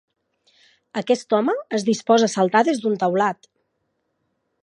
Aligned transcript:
Aquest 1.01 1.35
home 1.39 1.55
es 1.79 1.85
disposa 1.91 2.29
a 2.31 2.33
saltar 2.35 2.63
des 2.71 2.83
d'un 2.85 2.99
teulat. 3.05 3.49